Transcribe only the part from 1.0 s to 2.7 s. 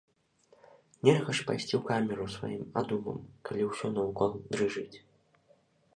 Нельга ж пайсці ў камеру сваім